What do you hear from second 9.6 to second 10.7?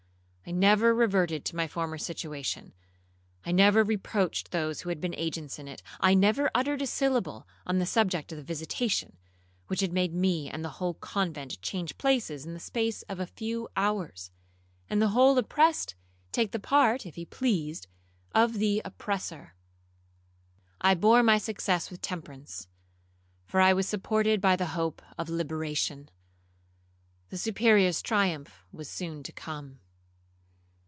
which had made me and